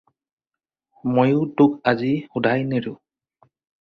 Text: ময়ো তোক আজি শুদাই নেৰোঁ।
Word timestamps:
ময়ো 1.17 1.39
তোক 1.61 1.75
আজি 1.91 2.09
শুদাই 2.31 2.61
নেৰোঁ। 2.73 2.95